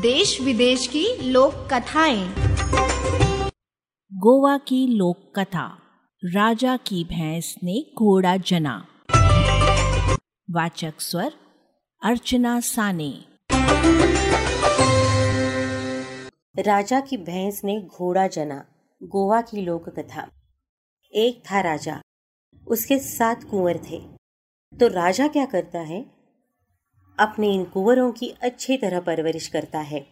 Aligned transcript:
देश 0.00 0.40
विदेश 0.40 0.86
की 0.86 1.30
लोक 1.30 1.54
कथाएँ 1.72 2.34
गोवा 4.12 4.58
की 4.58 4.86
लोक 4.86 5.32
कथा 5.38 5.78
राजा 6.24 6.76
की 6.76 7.04
भैंस 7.04 7.54
ने 7.64 7.92
घोड़ा 7.98 8.36
जना। 8.36 8.86
वाचक 10.50 10.94
स्वर 10.98 11.32
अर्चना 12.02 12.60
साने। 12.60 13.24
राजा 16.62 17.00
की 17.00 17.16
भैंस 17.16 17.60
ने 17.64 17.80
घोड़ा 17.80 18.26
जना 18.26 18.64
गोवा 19.02 19.40
की 19.40 19.62
लोक 19.62 19.88
कथा 19.88 20.30
एक 21.14 21.42
था 21.50 21.60
राजा 21.60 22.00
उसके 22.68 22.98
सात 22.98 23.44
कुंवर 23.44 23.76
थे। 23.76 23.98
तो 24.78 24.86
राजा 24.86 25.28
क्या 25.28 25.44
करता 25.44 25.78
है? 25.78 26.17
अपने 27.18 27.52
इन 27.54 27.64
कुंवरों 27.64 28.10
की 28.12 28.32
अच्छी 28.42 28.76
तरह 28.76 29.00
परवरिश 29.00 29.46
करता 29.46 29.78
है। 29.78 30.06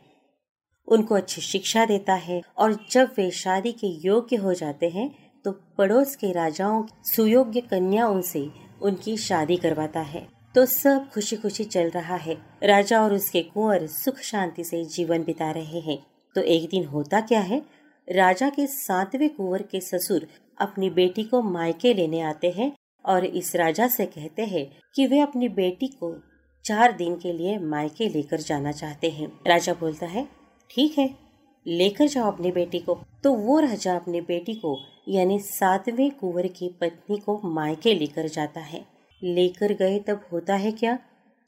उनको 0.89 1.15
अच्छी 1.15 1.41
शिक्षा 1.41 1.85
देता 1.85 2.15
है 2.15 2.41
और 2.59 2.77
जब 2.91 3.11
वे 3.17 3.31
शादी 3.31 3.73
के 3.73 3.87
योग्य 4.07 4.37
हो 4.37 4.55
जाते 4.55 4.89
हैं 4.89 5.11
तो 5.45 5.53
पड़ोस 5.79 6.15
के 6.17 6.33
राजाओं 6.33 6.85
सुयोग्य 7.05 7.61
कन्याओं 7.61 8.21
से 8.21 8.49
उनकी 8.83 9.17
शादी 9.17 9.57
करवाता 9.57 10.01
है। 10.01 10.27
तो 10.55 10.65
सब 10.67 11.09
खुशी 11.11 11.37
खुशी 11.37 11.65
चल 11.65 11.91
रहा 11.91 12.17
है। 12.17 12.37
राजा 12.63 13.03
और 13.03 13.15
उसके 13.15 13.43
कुंवर 13.43 13.87
सुख 13.87 14.19
शांति 14.21 14.65
से 14.65 14.85
जीवन 14.85 15.25
बिता 15.25 15.51
रहे 15.51 15.81
हैं। 15.81 15.99
तो 16.35 16.41
एक 16.41 16.69
दिन 16.71 16.85
होता 16.85 17.21
क्या 17.21 17.41
है? 17.41 17.63
राजा 18.09 18.49
के 18.49 18.67
सातवें 18.67 19.29
कुंवर 19.35 19.63
के 19.63 19.81
ससुर 19.81 20.27
अपनी 20.59 20.91
बेटी 20.91 21.25
को 21.25 21.43
मायके 21.43 21.95
लेने 21.95 22.21
आते 22.21 22.51
हैं 22.51 22.73
और 23.05 23.25
इस 23.25 23.55
राजा 23.57 23.89
से 23.89 24.07
कहते 24.07 24.43
हैं 24.43 24.67
कि 24.95 25.07
वे 25.07 25.21
अपनी 25.21 25.49
बेटी 25.49 25.87
को 25.87 26.15
चार 26.67 26.93
दिन 26.93 27.17
के 27.17 27.33
लिए 27.33 27.59
मायके 27.59 28.09
लेकर 28.09 28.41
जाना 28.41 28.73
चाहते 28.73 29.11
हैं। 29.11 29.29
राजा 29.47 29.73
बोलता 29.73 30.07
है, 30.07 30.27
ठीक 30.71 30.99
है, 30.99 31.15
लेकर 31.67 32.07
जाओ 32.07 32.31
अपनी 32.33 32.51
बेटी 32.53 32.79
को। 32.79 32.95
तो 33.25 33.33
वो 33.35 33.59
राजा 33.61 33.95
अपनी 33.97 34.21
बेटी 34.21 34.55
को, 34.55 34.79
यानी 35.09 35.39
सातवें 35.39 36.11
कुंवर 36.11 36.47
की 36.47 36.69
पत्नी 36.81 37.17
को 37.17 37.41
मायके 37.45 37.95
लेकर 37.95 38.29
जाता 38.29 38.61
है। 38.61 38.85
लेकर 39.23 39.73
गए 39.73 39.99
तब 39.99 40.27
होता 40.33 40.55
है 40.55 40.73
क्या? 40.73 40.99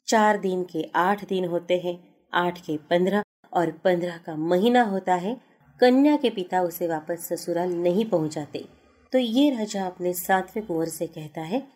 चार 0.07 0.37
दिन 0.37 0.63
के 0.63 0.89
आठ 0.95 1.27
दिन 1.27 1.45
होते 1.45 1.77
हैं, 1.77 1.97
आठ 2.33 2.59
के 2.59 2.77
पंद्रह, 2.77 3.23
और 3.53 3.71
पंद्रह 3.71 4.17
का 4.17 4.35
महीना 4.35 4.83
होता 4.83 5.15
है। 5.15 5.37
कन्या 5.79 6.15
के 6.17 6.29
पिता 6.29 6.61
उसे 6.61 6.87
वापस 6.87 7.27
ससुराल 7.33 7.73
नहीं 7.73 8.05
पहुंचाते। 8.05 8.65
तो 9.11 9.17
ये 9.17 9.49
राजा 9.49 9.85
अपने 9.85 10.13
सातवें 10.13 10.65
कुंवर 10.65 10.85
से 10.85 11.07
कहता 11.07 11.41
है, 11.41 11.67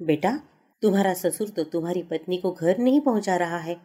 बेटा 0.00 0.40
तुम्हारा 0.82 1.12
ससुर 1.14 1.48
तो 1.48 1.64
तुम्हारी 1.64 2.02
पत्नी 2.02 2.36
को 2.36 2.50
घर 2.52 2.78
नहीं 2.78 3.00
पहुँचा 3.00 3.36
रहा 3.36 3.58
है। 3.58 3.76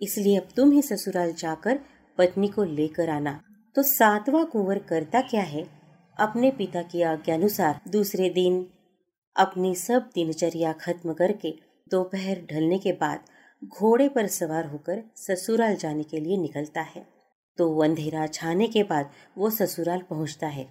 इसलिए 0.00 0.36
अब 0.36 0.48
तुम 0.56 0.72
ही 0.72 0.82
ससुराल 0.82 1.32
जाकर 1.32 1.78
पत्नी 2.18 2.48
को 2.48 2.64
लेकर 2.64 3.10
आना। 3.10 3.40
तो 3.76 3.82
सातवां 3.82 4.44
कुंवर 4.44 4.78
करता 4.78 5.20
क्या 5.20 5.42
है? 5.42 5.66
अपने 6.16 6.50
पिता 6.50 6.82
की 6.82 7.02
आज्ञानुसार 7.02 7.80
दूसरे 7.88 8.28
दिन 8.30 8.66
अपनी 9.36 9.74
सब 9.74 10.10
दिनचर्या 10.14 10.72
खत्म 10.72 11.12
करके 11.12 11.50
दोपहर 11.90 12.40
ढलने 12.50 12.78
के 12.78 12.92
बाद 12.92 13.20
घोड़े 13.62 14.08
पर 14.08 14.26
सवार 14.26 14.66
होकर 14.66 15.02
ससुराल 15.16 15.76
जाने 15.76 16.02
के 16.02 16.20
लिए 16.20 16.36
निकलता 16.36 16.80
है। 16.80 17.06
तो 17.58 17.78
अंधेरा 17.78 18.26
छाने 18.26 18.66
के 18.66 18.82
बाद 18.82 19.10
वो 19.38 19.50
ससुराल 19.50 20.00
पहुँचता 20.10 20.46
है। 20.46 20.64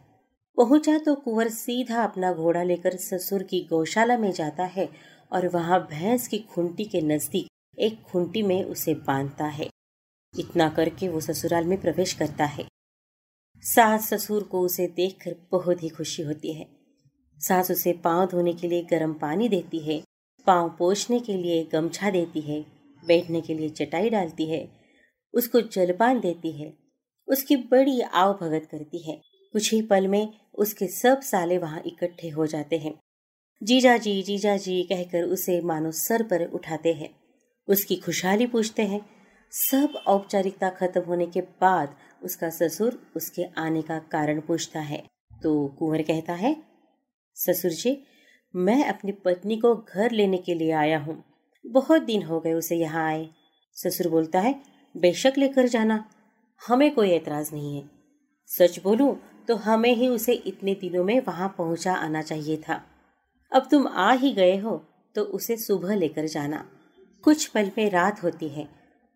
पहुँचा 0.57 0.97
तो 0.97 1.15
कुंवर 1.15 1.49
सीधा 1.49 2.03
अपना 2.03 2.31
घोड़ा 2.33 2.63
लेकर 2.63 2.95
ससुर 2.97 3.43
की 3.43 3.59
गौशाला 3.69 4.17
में 4.17 4.31
जाता 4.31 4.63
है 4.65 4.89
और 5.31 5.47
वहाँ 5.47 5.79
भैंस 5.91 6.27
की 6.27 6.39
खुंटी 6.39 6.85
के 6.85 7.01
नज़दीक 7.01 7.47
एक 7.79 8.01
खुंटी 8.03 8.41
में 8.43 8.63
उसे 8.63 8.93
बांधता 8.93 9.45
है। 9.45 9.69
इतना 10.33 10.69
करके 10.69 11.07
वो 11.07 11.19
ससुराल 11.19 11.65
में 11.65 11.79
प्रवेश 11.81 12.13
करता 12.13 12.45
है। 12.45 12.67
सास 13.63 14.13
ससुर 14.13 14.43
को 14.43 14.61
उसे 14.61 14.87
देखकर 14.87 15.35
बहुत 15.51 15.83
ही 15.83 15.89
खुशी 15.89 16.23
होती 16.23 16.53
है। 16.53 16.67
सास 17.39 17.71
उसे 17.71 17.93
पाँव 17.93 18.25
धोने 18.25 18.53
के 18.53 18.67
लिए 18.67 18.83
गर्म 18.83 19.13
पानी 19.13 19.49
देती 19.49 19.79
है, 19.79 20.01
पाँव 20.47 20.69
पोछने 20.69 21.19
के 21.19 21.33
लिए 21.33 21.63
गमछा 21.63 22.09
देती 22.09 22.41
है, 22.41 22.65
बैठने 23.03 23.41
के 23.41 23.53
लिए 23.53 23.69
चटाई 23.69 24.09
डालती 24.09 24.45
है, 24.45 24.67
उसको 25.33 25.61
जलपान 25.61 26.19
देती 26.19 26.51
है, 26.51 26.73
उसकी 27.27 27.55
बड़ी 27.55 28.01
आव 28.01 28.33
भगत 28.33 28.67
करती 28.71 29.11
है। 29.11 29.21
कुछ 29.53 29.73
ही 29.73 29.81
पल 29.81 30.07
में 30.07 30.33
उसके 30.53 30.87
सब 30.87 31.21
साले 31.21 31.57
वहाँ 31.57 31.81
इकट्ठे 31.85 32.29
हो 32.29 32.45
जाते 32.45 32.77
हैं। 32.77 32.93
जीजा 33.61 33.97
जी 33.97 34.23
जीजा 34.23 34.57
जी 34.57 34.83
कहकर 34.83 35.23
उसे 35.23 35.59
मानो 35.61 35.91
सर 35.91 36.23
पर 36.23 36.43
उठाते 36.45 36.93
हैं। 36.93 37.09
उसकी 37.67 37.95
खुशहाली 37.95 38.45
पूछते 38.47 38.81
हैं। 38.81 38.99
सब 39.51 39.93
औपचारिकता 40.07 40.69
खत्म 40.69 41.01
होने 41.01 41.25
के 41.25 41.41
बाद 41.41 41.95
उसका 42.23 42.49
ससुर 42.49 42.99
उसके 43.15 43.43
आने 43.57 43.81
का 43.81 43.99
कारण 44.11 44.39
पूछता 44.39 44.79
है। 44.79 45.03
तो 45.43 45.67
कुंवर 45.79 46.01
कहता 46.01 46.33
है, 46.33 46.55
ससुर 47.37 47.71
जी, 47.71 47.97
मैं 48.53 48.85
अपनी 48.85 49.11
पत्नी 49.11 49.57
को 49.57 49.75
घर 49.75 50.11
लेने 50.11 50.37
के 50.37 50.53
लिए 50.53 50.71
आया 50.71 50.99
हूँ। 50.99 51.23
बहुत 51.65 52.01
दिन 52.01 52.23
हो 52.23 52.39
गए 52.39 52.53
उसे 52.53 52.75
यहाँ 52.75 53.07
आए। 53.07 53.27
ससुर 53.75 54.07
बोलता 54.07 54.39
है, 54.39 54.55
बेशक 54.95 55.33
लेकर 55.37 55.67
जाना। 55.67 56.03
हमें 56.61 56.93
कोई 56.95 57.11
एतराज़ 57.11 57.53
नहीं 57.53 57.75
है। 57.75 57.89
सच 58.49 58.79
बोलूँ 58.83 59.15
तो 59.47 59.55
हमें 59.55 59.93
ही 59.95 60.07
उसे 60.07 60.33
इतने 60.33 60.73
दिनों 60.73 61.03
में 61.03 61.19
वहाँ 61.19 61.55
पहुँचा 61.57 61.93
आना 61.93 62.21
चाहिए 62.21 62.57
था। 62.57 62.83
अब 63.55 63.67
तुम 63.71 63.87
आ 63.87 64.11
ही 64.13 64.31
गए 64.33 64.55
हो 64.57 64.71
तो 65.15 65.21
उसे 65.23 65.55
सुबह 65.57 65.95
लेकर 65.95 66.25
जाना। 66.27 66.57
कुछ 67.23 67.45
पल 67.47 67.69
में 67.77 67.89
रात 67.89 68.23
होती 68.23 68.47
है, 68.47 68.67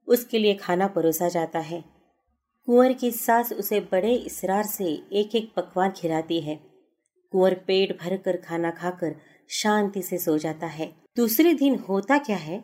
उसके 0.08 0.40
लिए 0.40 0.54
खाना 0.54 0.88
परोसा 0.88 1.28
जाता 1.30 1.60
है। 1.60 1.84
कुंवर 2.68 2.94
की 2.94 3.12
सास 3.12 3.52
उसे 3.54 3.80
बड़े 3.92 4.14
इसरार 4.16 4.64
से 4.66 4.86
एक 5.14 5.36
एक 5.36 5.52
पकवान 5.56 5.92
खिलाती 5.92 6.40
है। 6.42 6.56
कुंवर 7.34 7.54
पेट 7.68 7.92
भर 8.02 8.16
कर 8.18 8.38
खाना 8.38 8.72
खाकर 8.72 9.16
शांति 9.52 10.02
से 10.02 10.18
सो 10.18 10.38
जाता 10.38 10.68
है। 10.68 10.90
दूसरे 11.18 11.54
दिन 11.54 11.76
होता 11.80 12.18
क्या 12.18 12.38
है? 12.38 12.64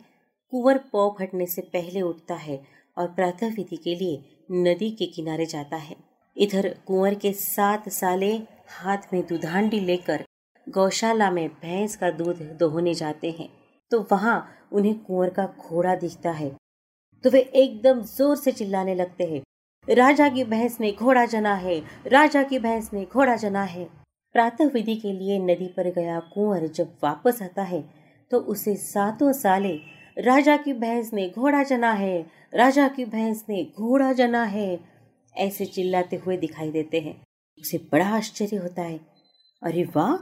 कुंवर 0.53 0.77
पौ 0.91 1.09
फटने 1.19 1.45
से 1.45 1.61
पहले 1.73 2.01
उठता 2.01 2.35
है 2.35 2.61
और 2.97 3.07
प्रातः 3.07 3.53
विधि 3.55 3.77
के 3.77 3.95
लिए 3.95 4.23
नदी 4.63 4.89
के 4.91 5.05
किनारे 5.07 5.45
जाता 5.45 5.77
है। 5.77 5.95
इधर 6.35 6.69
कुंवर 6.87 7.15
के 7.15 7.33
सात 7.33 7.89
साले 7.89 8.31
हाथ 8.69 9.13
में 9.13 9.21
दुधांडी 9.27 9.79
लेकर 9.79 10.23
गौशाला 10.67 11.29
में 11.31 11.47
भैंस 11.49 11.95
का 11.95 12.09
दूध 12.11 12.41
दोहने 12.59 12.93
जाते 12.93 13.31
हैं। 13.31 13.49
तो 13.91 13.99
वहाँ 14.11 14.37
उन्हें 14.71 14.95
कुंवर 14.99 15.29
का 15.29 15.45
घोड़ा 15.59 15.95
दिखता 15.95 16.31
है। 16.31 16.49
तो 17.23 17.29
वे 17.29 17.39
एकदम 17.39 18.01
ज़ोर 18.01 18.35
से 18.35 18.51
चिल्लाने 18.51 18.95
लगते 18.95 19.23
हैं। 19.23 19.41
राजा 19.87 20.27
की 20.29 20.43
भैंस 20.43 20.79
ने 20.81 20.91
घोड़ा 20.91 21.25
जना 21.25 21.53
है, 21.55 21.79
राजा 22.07 22.43
की 22.43 22.59
भैंस 22.59 22.89
ने 22.93 23.05
घोड़ा 23.05 23.35
जना 23.35 23.63
है। 23.63 23.85
प्रातः 24.35 24.69
विधि 24.69 24.95
के 24.95 25.11
लिए 25.11 25.37
नदी 25.39 25.67
पर 25.67 25.91
गया 25.91 26.19
कुंवर 26.33 26.67
जब 26.67 26.97
वापस 27.03 27.41
आता 27.41 27.63
है 27.63 27.83
तो 28.31 28.39
उसे 28.39 28.75
सातों 28.75 29.31
साले, 29.33 29.73
राजा 30.17 30.55
की 30.57 30.73
भैंस 30.73 31.13
ने 31.13 31.29
घोड़ा 31.29 31.63
जना 31.63 31.91
है, 31.91 32.25
राजा 32.53 32.87
की 32.87 33.05
भैंस 33.05 33.43
ने 33.49 33.63
घोड़ा 33.77 34.11
जना 34.13 34.43
है, 34.43 34.79
ऐसे 35.35 35.65
चिल्लाते 35.65 36.15
हुए 36.15 36.37
दिखाई 36.37 36.71
देते 36.71 36.99
हैं। 36.99 37.15
उसे 37.57 37.77
बड़ा 37.91 38.07
आश्चर्य 38.07 38.57
होता 38.57 38.81
है। 38.81 38.99
अरे 39.61 39.83
वाह! 39.95 40.15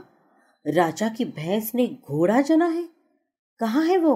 राजा 0.66 1.08
की 1.08 1.24
भैंस 1.26 1.70
ने 1.74 1.86
घोड़ा 1.86 2.40
जना 2.40 2.66
है? 2.66 2.82
कहाँ 3.60 3.82
है 3.84 3.96
वो? 3.98 4.14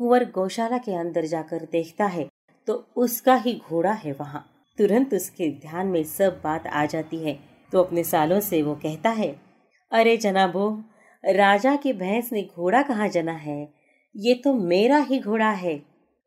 कुंवर 0.00 0.24
गौशाला 0.34 0.78
के 0.78 0.94
अंदर 0.94 1.26
जाकर 1.26 1.66
देखता 1.72 2.06
है 2.06 2.26
तो 2.68 2.74
उसका 2.96 3.34
ही 3.36 3.54
घोड़ा 3.68 3.92
है 3.94 4.12
वहाँ। 4.12 4.44
तुरंत 4.78 5.12
उसके 5.14 5.50
ध्यान 5.60 5.86
में 5.86 6.02
सब 6.04 6.40
बात 6.44 6.66
आ 6.66 6.84
जाती 6.86 7.18
है 7.18 7.38
तो 7.72 7.82
अपने 7.82 8.04
सालों 8.04 8.40
से 8.40 8.62
वो 8.62 8.74
कहता 8.76 9.10
है, 9.10 9.28
अरे 9.92 10.16
जनाबो, 10.16 10.70
राजा 11.24 11.76
की 11.76 11.92
भैंस 11.92 12.32
ने 12.32 12.42
घोड़ा 12.56 12.82
कहाँ 12.82 13.08
जना 13.08 13.32
है? 13.32 13.68
ये 14.14 14.34
तो 14.34 14.54
मेरा 14.54 14.98
ही 15.00 15.18
घोड़ा 15.18 15.50
है। 15.50 15.76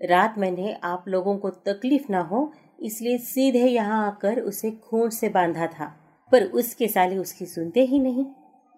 रात 0.02 0.38
मैंने 0.38 0.78
आप 0.84 1.06
लोगों 1.08 1.38
को 1.38 1.50
तकलीफ़ 1.50 2.12
ना 2.12 2.22
हो, 2.22 2.52
इसलिए 2.80 3.18
सीधे 3.18 3.68
यहाँ 3.68 4.06
आकर 4.08 4.40
उसे 4.40 4.72
खून 4.84 5.10
से 5.10 5.30
बांधा 5.30 5.68
था, 5.70 5.94
पर 6.32 6.44
उसके 6.44 6.88
साले 6.88 7.18
उसकी 7.18 7.46
सुनते 7.48 7.82
ही 7.82 8.00
नहीं। 8.00 8.26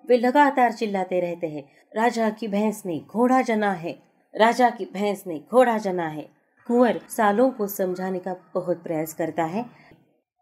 वे 0.10 0.18
लगातार 0.18 0.72
चिल्लाते 0.72 1.20
रहते 1.20 1.48
हैं। 1.48 1.70
राजा 1.96 2.30
की 2.30 2.48
भैंस 2.48 2.84
ने 2.86 3.00
घोड़ा 3.00 3.42
जना 3.42 3.72
है। 3.72 4.00
राजा 4.36 4.70
की 4.70 4.86
भैंस 4.86 5.24
ने 5.28 5.42
घोड़ा 5.52 5.78
जना 5.78 6.08
है। 6.08 6.30
कुंवर 6.68 7.02
सालों 7.10 7.52
को 7.52 7.68
समझाने 7.68 8.20
का 8.20 8.36
बहुत 8.54 8.84
प्रयास 8.84 9.14
करता 9.14 9.44
है। 9.44 9.66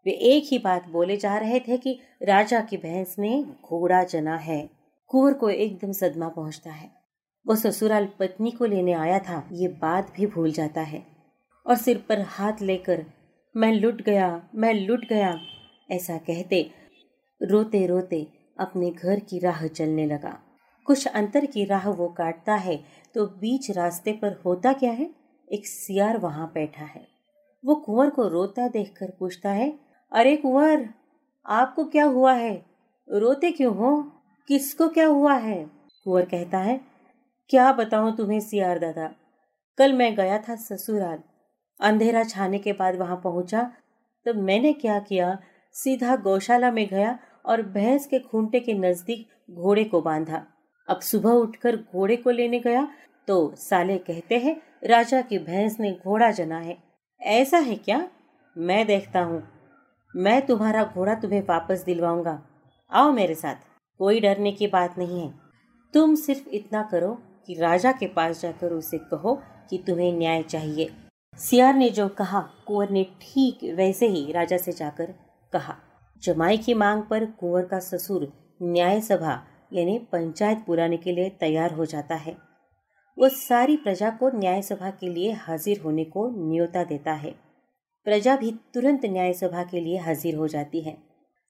वे 0.06 0.12
एक 0.12 0.44
ही 0.46 0.58
बात 0.58 0.88
बोले 0.88 1.16
जा 1.16 1.36
रहे 1.36 1.60
थे 1.60 1.76
कि 1.76 2.00
राजा 2.22 2.60
की 2.60 2.76
भैंस 2.76 3.16
ने 3.18 3.44
घोड़ा 3.64 4.04
जना 4.04 4.36
है। 4.36 4.70
कुंवर 5.06 5.32
को 5.32 5.50
एकदम 5.50 5.92
सदमा 5.92 6.28
पहुँचता 6.28 6.70
है। 6.70 6.90
वो 7.46 7.54
ससुराल 7.54 8.08
पत्नी 8.18 8.50
को 8.50 8.64
लेने 8.64 8.92
आया 8.92 9.18
था। 9.18 9.48
ये 9.52 9.68
बात 9.68 10.12
भी 10.16 10.26
भूल 10.26 10.52
जाता 10.52 10.80
है। 10.80 11.06
और 11.66 11.76
सिर 11.76 12.04
पर 12.08 12.20
हाथ 12.20 12.52
लेकर, 12.62 13.06
मैं 13.56 13.72
लुट 13.72 14.02
गया, 14.02 14.48
मैं 14.54 14.74
लुट 14.74 15.04
गया। 15.08 15.38
ऐसा 15.90 16.16
कहते 16.16 16.70
रोते 17.42 17.86
रोते 17.86 18.26
अपने 18.56 18.90
घर 18.90 19.20
की 19.20 19.38
राह 19.38 19.66
चलने 19.66 20.06
लगा। 20.06 20.38
कुछ 20.86 21.06
अंतर 21.06 21.46
की 21.46 21.64
राह 21.64 21.88
वो 21.88 22.08
काटता 22.08 22.54
है 22.54 22.76
तो 23.14 23.26
बीच 23.38 23.70
रास्ते 23.70 24.12
पर 24.12 24.40
होता 24.44 24.72
क्या 24.72 24.90
है? 24.90 25.10
एक 25.48 25.66
सियार 25.66 26.18
वहाँ 26.18 26.50
बैठा 26.54 26.84
है। 26.84 27.06
वो 27.64 27.74
कुंवर 27.76 28.10
को 28.10 28.28
रोता 28.28 28.68
देखकर 28.68 29.10
पूछता 29.10 29.50
है, 29.50 29.72
अरे 30.12 30.36
कुंवर, 30.36 30.88
आपको 31.46 31.84
क्या 31.84 32.04
हुआ 32.04 32.32
है? 32.32 32.54
रोते 33.08 33.50
क्यों 33.52 33.74
हो? 33.76 34.02
किसको 34.48 34.88
क्या 34.88 35.06
हुआ 35.06 35.34
है? 35.34 35.64
कुंवर 36.04 36.24
कहता 36.24 36.58
है, 36.58 36.80
क्या 37.50 37.72
बताऊँ 37.72 38.16
तुम्हें 38.16 38.40
सियार 38.40 38.78
दादा? 38.78 39.10
कल 39.78 39.92
मैं 39.92 40.14
गया 40.16 40.38
था 40.38 40.56
ससुराल। 40.56 41.18
अंधेरा 41.80 42.22
छाने 42.24 42.58
के 42.58 42.72
बाद 42.72 42.96
वहाँ 42.96 43.16
पहुँचा 43.16 43.70
तो 44.26 44.34
मैंने 44.34 44.72
क्या 44.72 44.98
किया? 45.00 45.38
सीधा 45.74 46.16
गौशाला 46.16 46.70
में 46.70 46.86
गया 46.86 47.18
और 47.46 47.62
भैंस 47.62 48.06
के 48.06 48.18
खूंटे 48.18 48.60
के 48.60 48.74
नज़दीक 48.74 49.26
घोड़े 49.50 49.84
को 49.84 50.00
बांधा। 50.00 50.44
अब 50.88 51.00
सुबह 51.00 51.30
उठकर 51.30 51.76
घोड़े 51.76 52.16
को 52.16 52.30
लेने 52.30 52.58
गया 52.60 52.86
तो 53.28 53.54
साले 53.58 53.98
कहते 53.98 54.38
हैं, 54.38 54.60
राजा 54.84 55.20
की 55.20 55.38
भैंस 55.38 55.76
ने 55.80 55.90
घोड़ा 56.04 56.30
जना 56.30 56.58
है 56.58 56.76
ऐसा 57.20 57.58
है 57.58 57.74
क्या? 57.76 58.08
मैं 58.56 58.86
देखता 58.86 59.20
हूँ। 59.20 59.42
मैं 60.14 60.40
तुम्हारा 60.46 60.84
घोड़ा 60.84 61.14
तुम्हें 61.14 61.40
वापस 61.40 61.82
दिलवाऊँगा। 61.84 62.42
आओ 62.92 63.10
मेरे 63.12 63.34
साथ। 63.34 63.54
कोई 64.00 64.20
डरने 64.20 64.52
की 64.52 64.66
बात 64.66 64.98
नहीं 64.98 65.20
है। 65.20 65.32
तुम 65.94 66.14
सिर्फ़ 66.14 66.48
इतना 66.48 66.82
करो 66.82 67.12
कि 67.46 67.54
राजा 67.54 67.92
के 67.92 68.06
पास 68.06 68.40
जाकर 68.42 68.72
उसे 68.72 68.98
कहो 69.10 69.34
कि 69.70 69.82
तुम्हें 69.86 70.12
न्याय 70.12 70.42
चाहिए। 70.42 70.90
सियार 71.38 71.74
ने 71.74 71.88
जो 71.90 72.08
कहा, 72.08 72.40
कुंवर 72.66 72.90
ने 72.90 73.04
ठीक 73.20 73.58
वैसे 73.76 74.06
ही 74.06 74.32
राजा 74.32 74.56
से 74.56 74.72
जाकर 74.72 75.14
कहा। 75.52 75.76
जमाई 76.22 76.56
की 76.56 76.74
मांग 76.74 77.02
पर 77.02 77.24
कुंवर 77.24 77.64
का 77.64 77.78
ससुर 77.78 78.32
न्याय 78.62 79.00
सभा 79.00 79.46
यानी 79.72 79.98
पंचायत 79.98 80.64
बुलाने 80.66 80.96
के 80.96 81.12
लिए 81.12 81.30
तैयार 81.30 81.72
हो 81.72 81.84
जाता 81.84 82.14
है। 82.14 82.36
वो 83.18 83.28
सारी 83.28 83.76
प्रजा 83.76 84.10
को 84.10 84.38
न्याय 84.38 84.62
सभा 84.62 84.90
के 84.90 85.08
लिए 85.08 85.32
हाजिर 85.32 85.80
होने 85.80 86.04
को 86.04 86.52
न्योता 86.52 86.84
देता 86.84 87.12
है। 87.12 87.30
प्रजा 88.04 88.36
भी 88.36 88.52
तुरंत 88.74 89.00
न्याय 89.06 89.32
सभा 89.32 89.62
के 89.62 89.80
लिए 89.80 89.98
हाजिर 89.98 90.34
हो 90.34 90.48
जाती 90.48 90.80
है। 90.80 90.98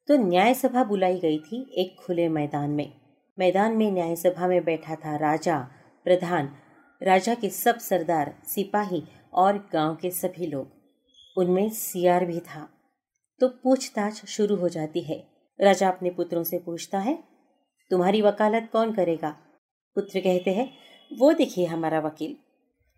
तो 0.09 0.17
न्याय 0.17 0.55
सभा 0.55 0.85
बुलाई 0.85 1.19
गई 1.19 1.39
थी 1.39 1.75
एक 1.79 1.97
खुले 2.07 2.29
मैदान 2.29 2.71
में। 2.71 2.93
मैदान 3.39 3.77
में 3.77 3.93
न्याय 3.93 4.17
सभा 4.17 4.47
में 4.47 4.65
बैठा 4.65 4.95
था 4.95 5.17
राजा, 5.17 5.59
प्रधान, 6.05 6.51
राजा 7.03 7.35
के 7.35 7.49
सब 7.49 7.79
सरदार, 7.79 8.35
सिपाही 8.45 9.05
और 9.33 9.69
गाँव 9.73 9.95
के 9.95 10.11
सभी 10.11 10.47
लोग। 10.47 10.71
उनमें 11.37 11.69
सियार 11.69 12.25
भी 12.25 12.41
था। 12.41 12.69
तो 13.41 13.49
पूछताछ 13.49 14.25
शुरू 14.25 14.57
हो 14.57 14.69
जाती 14.69 15.01
है। 15.01 15.27
राजा 15.61 15.89
अपने 15.89 16.11
पुत्रों 16.11 16.43
से 16.43 16.59
पूछता 16.59 16.99
है, 16.99 17.25
तुम्हारी 17.91 18.23
वकालत 18.23 18.69
कौन 18.73 18.93
करेगा? 18.93 19.37
पुत्र 19.95 20.21
कहते 20.21 20.51
हैं, 20.51 20.73
वो 21.19 21.33
देखिए 21.33 21.67
हमारा 21.67 22.01
वकील। 22.01 22.37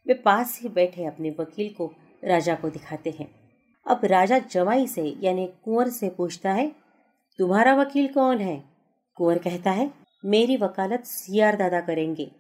वे 0.07 0.15
पास 0.15 0.61
ही 0.63 0.69
बैठे 0.69 1.05
अपने 1.05 1.31
वकील 1.31 1.75
को 1.75 1.95
राजा 2.25 2.55
को 2.55 2.71
दिखाते 2.71 3.11
हैं। 3.11 3.29
अब 3.87 4.05
राजा 4.05 4.39
जमाई 4.39 4.87
से 4.87 5.17
यानी 5.21 5.47
कुंवर 5.65 5.89
से 5.89 6.11
पूछता 6.11 6.53
है, 6.53 6.75
तुम्हारा 7.39 7.75
वकील 7.75 8.09
कौन 8.09 8.39
है? 8.39 8.65
कुंवर 9.17 9.39
कहता 9.39 9.71
है, 9.71 9.91
मेरी 10.25 10.57
वकालत 10.57 11.05
सियार 11.05 11.57
दादा 11.57 11.81
करेंगे। 11.81 12.31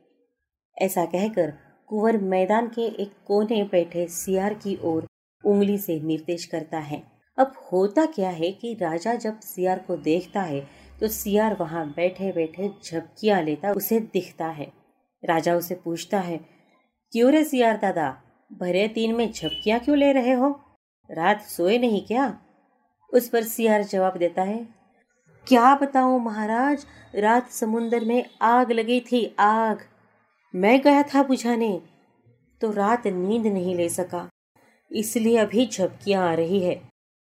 ऐसा 0.78 1.04
कहकर 1.04 1.50
कुंवर 1.86 2.16
मैदान 2.16 2.68
के 2.68 3.02
एक 3.02 3.12
कोने 3.26 3.62
बैठे 3.62 4.06
सियार 4.08 4.54
की 4.54 4.78
ओर 4.82 5.06
उंगली 5.44 5.78
से 5.78 6.00
निर्देश 6.00 6.44
करता 6.44 6.78
है। 6.78 7.17
अब 7.38 7.52
होता 7.72 8.04
क्या 8.06 8.30
है 8.30 8.50
कि 8.52 8.72
राजा 8.80 9.14
जब 9.14 9.40
सियार 9.40 9.78
को 9.78 9.96
देखता 9.98 10.42
है 10.42 10.60
तो 11.00 11.08
सियार 11.08 11.56
वहाँ 11.60 11.86
बैठे 11.96 12.30
बैठे 12.32 12.70
झपकियाँ 12.84 13.42
लेता, 13.42 13.72
उसे 13.72 14.00
दिखता 14.02 14.46
है। 14.48 14.72
राजा 15.22 15.54
उसे 15.54 15.74
पूछता 15.74 16.20
है, 16.20 16.38
क्यों 17.12 17.30
रे 17.32 17.44
सियार 17.44 17.76
दादा? 17.76 18.10
भरे 18.50 18.86
तीन 18.88 19.14
में 19.14 19.30
झपकियाँ 19.32 19.78
क्यों 19.80 19.96
ले 19.98 20.12
रहे 20.12 20.32
हो? 20.32 20.48
रात 21.10 21.42
सोए 21.42 21.78
नहीं 21.78 22.04
क्या? 22.06 22.26
उस 23.12 23.28
पर 23.28 23.42
सियार 23.44 23.82
जवाब 23.82 24.16
देता 24.16 24.42
है, 24.42 24.66
क्या 25.46 25.74
बताऊँ 25.74 26.20
महाराज, 26.20 26.86
रात 27.14 27.50
समुन्दर 27.50 28.04
में 28.04 28.24
आग 28.42 28.72
लगी 28.72 29.00
थी, 29.02 29.24
आग। 29.40 29.84
मैं 30.54 30.80
गया 30.80 31.02
था 31.04 31.22
बुझाने 31.22 31.80
तो 32.60 32.70
रात 32.72 33.06
नींद 33.06 33.46
नहीं 33.46 33.74
ले 33.76 33.88
सका, 33.88 34.28
इसलिए 34.90 35.36
अभी 35.38 35.66
झपकियाँ 35.66 36.28
आ 36.28 36.34
रही 36.34 36.60
है। 36.60 36.80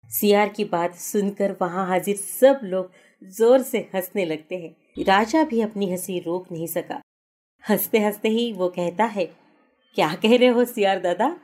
सियार 0.09 0.49
की 0.49 0.63
बात 0.63 0.95
सुनकर 0.95 1.55
वहाँ 1.61 1.87
हाजिर 1.87 2.15
सब 2.15 2.59
लोग 2.63 2.91
ज़ोर 3.21 3.61
से 3.61 3.77
हंसने 3.95 4.25
लगते 4.25 4.55
हैं। 4.55 5.03
राजा 5.03 5.43
भी 5.43 5.61
अपनी 5.61 5.89
हँसी 5.91 6.19
रोक 6.19 6.51
नहीं 6.51 6.67
सका। 6.67 7.01
हँसते 7.63 7.99
हँसते 7.99 8.29
ही 8.29 8.51
वो 8.53 8.67
कहता 8.69 9.05
है, 9.05 9.25
क्या 9.95 10.13
कह 10.15 10.37
रहे 10.37 10.47
हो 10.47 10.65
सियार 10.65 10.99
दादा? 10.99 11.35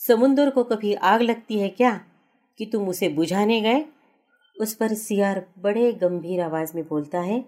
समुन्दर 0.00 0.50
को 0.50 0.64
कभी 0.64 0.94
आग 0.94 1.22
लगती 1.22 1.58
है 1.58 1.68
क्या 1.68 1.94
कि 2.58 2.66
तुम 2.66 2.88
उसे 2.88 3.08
बुझाने 3.08 3.60
गए? 3.60 3.84
उस 4.56 4.74
पर 4.74 4.94
सियार 4.94 5.44
बड़े 5.58 5.92
गंभीर 5.92 6.40
आवाज़ 6.40 6.72
में 6.74 6.84
बोलता 6.88 7.20
है, 7.20 7.44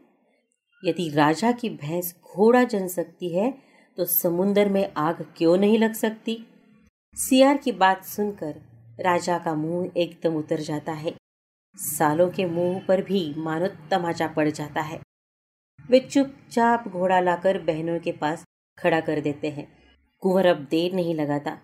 यदि 0.83 1.09
राजा 1.11 1.53
की 1.53 1.69
भैंस 1.71 2.15
घोड़ा 2.27 2.65
जन 2.65 2.87
सकती 2.89 3.35
है 3.37 3.55
तो 3.99 4.05
समुन्दर 4.05 4.69
में 4.69 4.93
आग 4.97 5.25
क्यों 5.37 5.57
नहीं 5.57 5.79
लग 5.79 5.93
सकती? 5.95 6.45
सियार 7.17 7.57
की 7.57 7.73
बात 7.73 8.05
सुनकर 8.05 8.61
राजा 9.01 9.39
का 9.39 9.55
मुँह 9.55 9.91
एकदम 9.97 10.37
उतर 10.37 10.61
जाता 10.61 10.93
है। 10.93 11.15
सालों 11.77 12.31
के 12.31 12.45
मुँह 12.45 12.81
पर 12.89 13.03
भी 13.03 13.35
मानो 13.37 13.69
तमाचा 13.91 14.27
पड़ 14.27 14.49
जाता 14.49 14.81
है। 14.81 15.01
वे 15.91 16.01
चुपचाप 16.01 16.89
घोड़ा 16.89 17.21
लाकर 17.21 17.59
बहनों 17.59 17.99
के 17.99 18.13
पास 18.13 18.45
खड़ा 18.79 19.01
कर 19.01 19.21
देते 19.21 19.51
हैं। 19.51 19.69
कुंवर 20.21 20.47
अब 20.47 20.67
देर 20.71 20.95
नहीं 20.95 21.15
लगाता। 21.15 21.59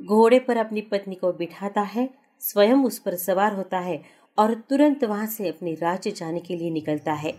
घोड़े 0.00 0.38
पर 0.38 0.56
अपनी 0.56 0.80
पत्नी 0.80 1.14
को 1.14 1.32
बिठाता 1.32 1.80
है, 1.80 2.10
स्वयं 2.40 2.84
उस 2.84 2.98
पर 2.98 3.14
सवार 3.14 3.54
होता 3.54 3.78
है 3.78 4.02
और 4.38 4.54
तुरंत 4.54 5.04
वहाँ 5.04 5.26
से 5.26 5.48
अपने 5.48 5.74
राज्य 5.74 6.10
जाने 6.10 6.40
के 6.40 6.56
लिए 6.56 6.70
निकलता 6.70 7.12
है। 7.12 7.34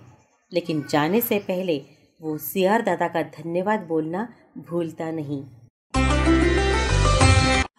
लेकिन 0.54 0.88
जाने 0.90 1.22
से 1.22 1.40
पहले 1.40 1.86
वो 2.22 2.38
सियार 2.38 2.82
दादा 2.82 3.08
का 3.08 3.22
धन्यवाद 3.22 3.80
बोलना 3.80 4.34
भूलता 4.58 5.12
नहीं। 5.12 5.44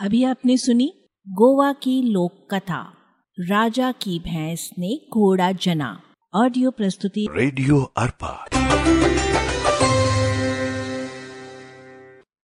अभी 0.01 0.25
आपने 0.25 0.57
सुनी 0.57 1.06
गोवा 1.29 1.73
की 1.73 2.03
लोक 2.03 2.33
कथा 2.51 2.93
राजा 3.39 3.91
की 3.93 4.19
भैंस 4.19 4.71
ने 4.79 5.01
घोड़ा 5.13 5.53
जना। 5.53 6.01
ऑडियो 6.35 6.71
प्रस्तुति 6.71 7.27
रेडियो 7.31 7.81
अर्पा 7.97 8.31